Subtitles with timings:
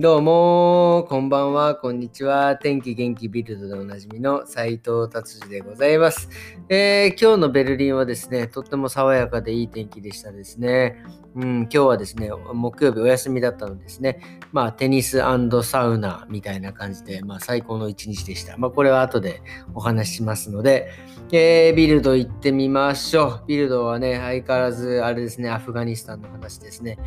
[0.00, 2.54] どうも、こんばんは、こんにちは。
[2.54, 6.28] 天気元気ビルドでおなじみの斉藤達治でございます、
[6.68, 11.02] えー、今日のベルリンはですね、とっても爽やかでいい天気でしたですね。
[11.34, 14.20] うん、今日はですね、木曜日お休みだったのですね、
[14.52, 18.56] まあ、テニスサウナみたいな感じで、まあ、最高の一日でした。
[18.56, 19.42] まあ、これは後で
[19.74, 20.92] お話ししますので、
[21.32, 23.44] えー、ビルド行ってみましょう。
[23.48, 26.98] ビルドはね、相変わらず、あれですね、アフガニスタンの話ですね。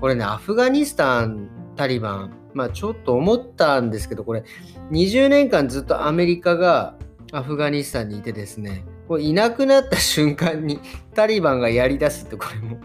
[0.00, 4.44] これね、アフガニスタン、タリバン、まあちょっと思ったんですけど、これ
[4.90, 6.94] 20年間ずっとアメリカが
[7.32, 10.80] アフガニスタンにいてですね、これいなくなった瞬間に
[11.14, 12.78] タリバンがやりだすってこれも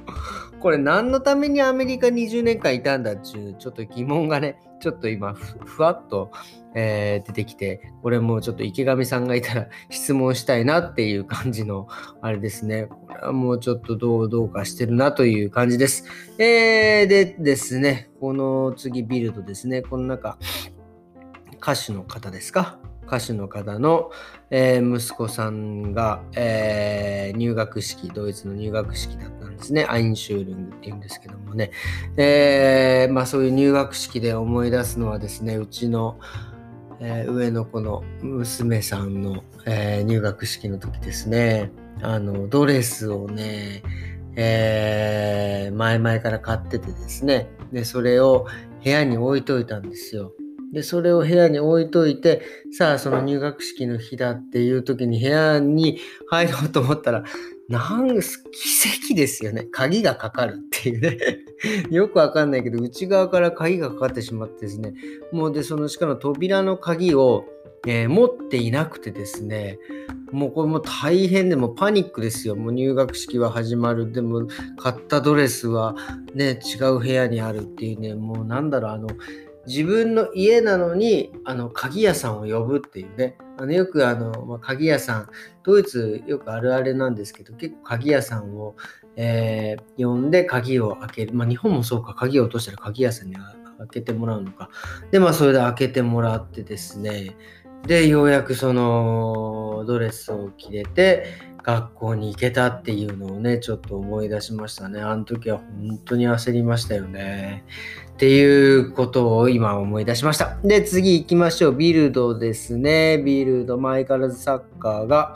[0.59, 6.31] これ何のためにアメリカ20年間いたんだっちゅうちょっと疑問がね、ちょっと今ふわっと、
[6.75, 11.88] えー、出てきて、これもちょっと池上さんがいたら 質問したいなっていう感じの
[12.21, 12.88] あれですね。
[12.89, 16.05] これはもうちょっとどうどうかしてるなという感じです。
[16.38, 20.38] えー、でですね、この次ビルドですね、この中、
[21.61, 22.80] 歌手の方ですか？
[23.08, 24.11] 歌手の方の、
[24.50, 29.86] えー、息子さんが、えー、入学式、ドイツの入学式だったんですね。
[29.86, 31.72] アインシュールングっていうんですけどもね。
[32.17, 36.20] えー、まあそういう入学式で思い出すのはですね、うちの、
[37.02, 41.72] え上の子の娘さんの、え入学式の時ですね。
[42.02, 43.84] あの、ドレスをね、
[44.38, 47.50] え前々から買っててですね。
[47.72, 48.47] で、それを
[48.84, 50.31] 部屋に置いといたんですよ。
[50.76, 52.42] で、それを部屋に置いといて、
[52.78, 57.23] さあ、その入学式の日だっていう時に部屋に入ろうと思ったら、
[57.70, 58.26] なん奇
[59.08, 59.68] 跡ですよね。
[59.72, 61.18] 鍵がかかるっていうね。
[61.90, 64.94] よくわかんないけど、内側から鍵がかかってしまってですね。
[65.31, 67.46] もうで、そのしかも扉の鍵を、
[67.88, 69.80] えー、持っていなくてですね。
[70.34, 72.58] もうこれも大変でもパニックですよ。
[72.58, 74.12] もう入学式は始まる。
[74.12, 75.96] でも買ったドレスは
[76.34, 79.08] ね、違う部屋にあるっていうね、もうなんだろう、あの、
[79.67, 83.38] 自分の家なのにあの鍵屋さんを呼ぶっていうね。
[83.57, 85.29] あのよくあの、まあ、鍵屋さん
[85.63, 88.75] ドイツよくあるあるなんですけど結構鍵屋さんを、
[89.16, 92.13] えー、呼んで鍵を開ける、まあ、日本もそうか。
[92.13, 93.45] 鍵を落としたら鍵屋さんに開
[93.91, 94.69] けてもらうのか。
[95.12, 97.35] でまあそれで開けてもらってですね。
[97.88, 107.64] でようやくそのドレスを着れて学校に行けたっていうのをねちょっと思い出しましたねあの時は本当に焦りましたよね
[108.16, 110.58] っていうことを今思い出しました。
[110.64, 111.74] で、次行きましょう。
[111.74, 113.18] ビルドですね。
[113.18, 115.36] ビルド、前からずサッカーが、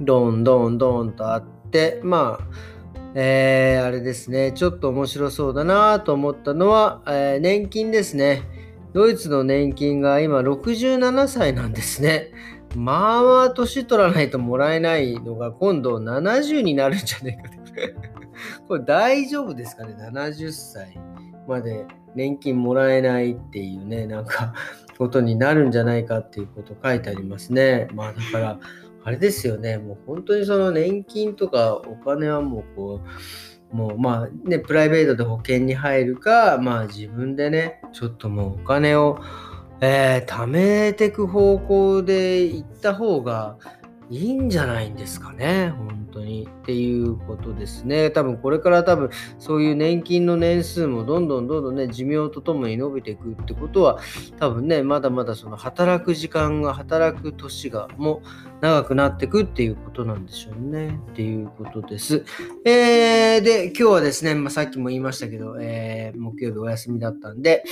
[0.00, 2.44] どんどんどんとあって、まあ、
[3.14, 4.50] えー、あれですね。
[4.50, 8.42] ちょっと面白そうだなと思ったのは、えー、年金ですね。
[8.92, 12.32] ドイツの年金が今67歳なんですね。
[12.76, 17.42] まあまあ年取らないともらえないのが今度70になるんじゃないか
[18.68, 20.98] これ大丈夫ですかね ?70 歳。
[21.50, 24.54] まで年金もらえないっていうね、なんか
[24.98, 27.88] ことになるんじゃないかっていうこと書いてありますね。
[27.92, 28.58] まあだから、
[29.04, 33.00] あれですよね、もう本当にその年金とかお金はもうこ
[33.72, 39.18] う、もうまあね、プライベートで保険に入るか、まあ自分でね、ちょっともうお金を、
[39.80, 43.56] えー、貯めてく方向で行った方が
[44.10, 46.48] いいんじゃないんですかね、本当に。
[46.62, 48.10] っていうことですね。
[48.10, 54.00] 多分これから多分そういう年金の年数もどんどんどんどんね、寿命とともに伸びていくってことは、
[54.40, 58.20] 多分ね、まだまだその働く時間が、働く年がもう
[58.62, 60.98] 長くなっていくっていうことなんでしょうね。
[61.12, 62.24] っていうことです。
[62.64, 67.62] えー、で、今日はですね、まあ、さっきも言いましたけど、えー、木曜日お休みだったんで、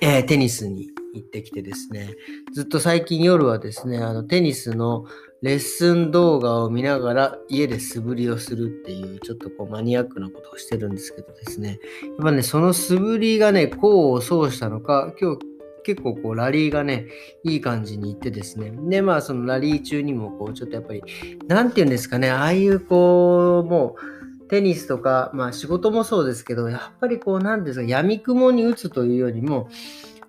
[0.00, 2.14] えー、テニスに行ってきてですね、
[2.52, 5.04] ずっと最近夜はですね、あのテニスの
[5.42, 11.80] レッスン動画を見ながら家で素振りをするっていうちょっとこうマニアックなことをしてるんですけどですね、
[12.18, 15.38] やっぱね、その素振りがね、功を奏したのか、今日
[15.84, 17.06] 結構こうラリーがね、
[17.44, 18.72] いい感じにいってですね。
[18.88, 21.02] で、まあそのラリー中にもこうちょっとやっぱり、
[21.46, 24.17] なんて言うんですかね、ああいうこう、もう
[24.48, 29.68] テニスとか、まあ仕事もそうですけど、やっぱりこう、なんですか、闇雲に打つというよりも、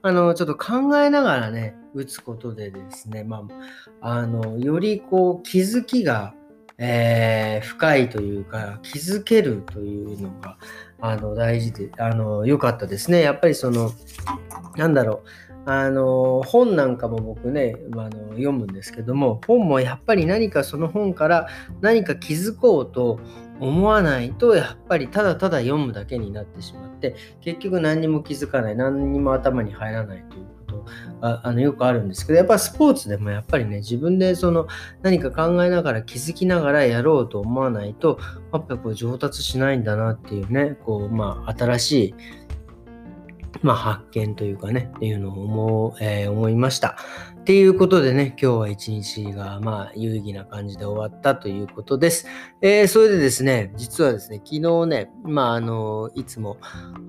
[0.01, 3.45] あの、ちょっと考えながらね、打つことでですね、ま
[4.01, 6.33] あ、あの、よりこう気づきが、
[6.77, 10.57] えー、深いというか、気づけるというのが、
[11.01, 13.21] あの、大事で、あの、良かったですね。
[13.21, 13.91] やっぱりその、
[14.77, 21.47] なんだろう、あの、本なんかも僕ね、あの読むんですけども、本もやっぱり何かその本から
[21.81, 23.19] 何か気づこうと
[23.59, 30.85] 思わないと、やっぱりただただ読むだけになってしまって、結局何にも気づかない、何にも頭に入らないということ
[31.21, 34.67] があのよくあるんですけど、やっぱスポーツでもやっぱりね、自分でその
[35.01, 38.17] 何か考えながら気づきながらやろうと思わないと、
[38.53, 42.15] やっぱこう上達しないんだなっていうね、こう、まあ、新しい
[43.61, 46.95] まあ、発見というかね、っていうのを思,、えー、思いました。
[47.39, 52.27] っていうことでね、今日は一日がまあ有意義な感じで終わったということです。
[52.61, 56.57] えー、それでですね、実はですね、昨日ね、まああの、いつも、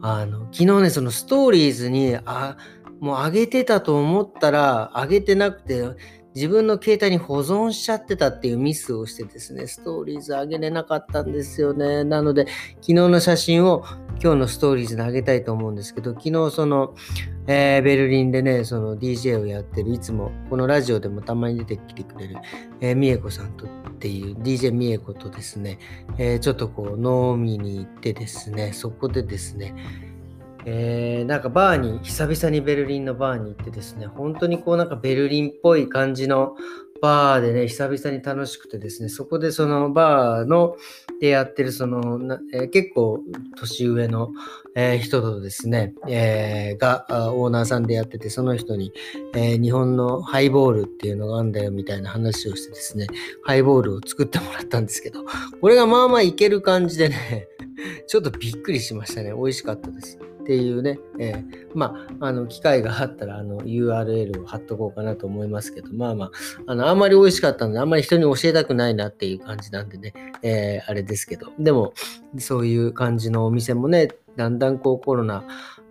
[0.03, 2.57] あの、昨日ね、そのストーリーズに、あ、
[3.01, 5.83] もう上げてたと思ったら、上げてなくて、
[6.35, 12.05] 自分の携帯に保存しちゃってたっていうミスをしてですね、ストーリーズ上げれなかったんですよね。
[12.05, 12.47] なので、
[12.77, 13.85] 昨日の写真を
[14.23, 16.95] 今日のストーリーズに上げたいと思うんですけど、昨日その、
[17.49, 22.37] えー、ベルリンでね、その DJ をやってる、いつもこのラジオでもたまに出てきてくれる、
[22.81, 23.69] えー、みえこさんとっ
[23.99, 25.79] ていう DJ みえことですね、
[26.17, 29.75] えー、ちょっとこう飲みに行ってですね、そこでですね、
[30.65, 36.55] えー、なんかバーに、久々にベルリンのバーに行ってですね、本当にこうなんかベルリンっぽい感じの
[37.01, 40.77] バーでね、久々に楽しくてですね、そこでそのバーの
[41.21, 43.21] でやってるその、えー、結構
[43.59, 44.33] 年上の、
[44.75, 48.93] えー、人とですね、えー、がオーナーさんでやってて、その人に、
[49.35, 53.07] え日本のハイボールっていうのがあるんだよみたいな話をしてですね、
[53.43, 55.25] ハイボールを作ってもらったんですけど、
[55.61, 57.49] これがまあまあいける感じでね、
[58.07, 59.33] ちょっとびっくりしましたね。
[59.33, 60.19] 美味しかったです。
[60.51, 61.45] っていうね、えー、
[61.77, 66.31] まあ、あの、機会があったら、あの、URL を貼っとこうかなと思いますけど、まあまあ、
[66.67, 70.13] あの、あんまり美味しかったので、あんまり人に教えたくないなっていう感じなんでね、
[70.43, 71.93] えー、あれですけど、でも、
[72.39, 75.45] そういう感じのお店もね、だんだんこうコロナ、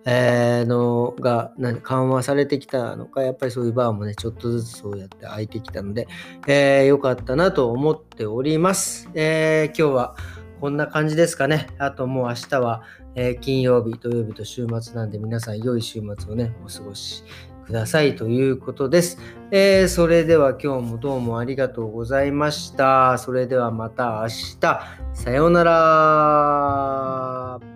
[0.05, 1.53] えー、のが
[1.83, 6.09] 緩和されてきたのか、やっぱりそういうバーもね、ちょっとずつそうやって開いてきたので、
[6.47, 9.09] えー、よかったなと思っております。
[9.13, 10.15] えー、今日は
[10.59, 11.67] こんな感じですかね。
[11.77, 12.83] あともう明日は、
[13.15, 17.23] えー、金曜日、土曜日と週末なんで皆さん良い週末をね、お過ごし
[17.65, 19.17] くださいということです。
[19.51, 23.17] えー、それでは今日もどうもありがとうございました。
[23.17, 24.27] それではまた明
[24.59, 24.81] 日。
[25.13, 27.68] さようなら。